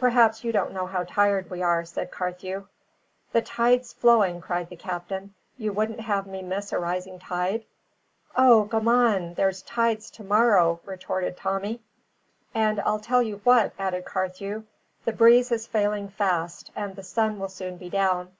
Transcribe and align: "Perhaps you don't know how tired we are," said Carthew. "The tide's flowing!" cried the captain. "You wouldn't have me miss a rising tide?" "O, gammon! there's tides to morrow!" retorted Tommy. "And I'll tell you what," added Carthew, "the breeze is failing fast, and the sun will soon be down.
"Perhaps 0.00 0.42
you 0.42 0.50
don't 0.50 0.72
know 0.72 0.86
how 0.86 1.04
tired 1.04 1.48
we 1.48 1.62
are," 1.62 1.84
said 1.84 2.10
Carthew. 2.10 2.66
"The 3.30 3.40
tide's 3.40 3.92
flowing!" 3.92 4.40
cried 4.40 4.68
the 4.68 4.74
captain. 4.74 5.32
"You 5.56 5.72
wouldn't 5.72 6.00
have 6.00 6.26
me 6.26 6.42
miss 6.42 6.72
a 6.72 6.78
rising 6.80 7.20
tide?" 7.20 7.64
"O, 8.34 8.64
gammon! 8.64 9.34
there's 9.34 9.62
tides 9.62 10.10
to 10.10 10.24
morrow!" 10.24 10.80
retorted 10.84 11.36
Tommy. 11.36 11.80
"And 12.52 12.80
I'll 12.80 12.98
tell 12.98 13.22
you 13.22 13.40
what," 13.44 13.72
added 13.78 14.04
Carthew, 14.04 14.64
"the 15.04 15.12
breeze 15.12 15.52
is 15.52 15.68
failing 15.68 16.08
fast, 16.08 16.72
and 16.74 16.96
the 16.96 17.04
sun 17.04 17.38
will 17.38 17.48
soon 17.48 17.76
be 17.76 17.88
down. 17.90 18.32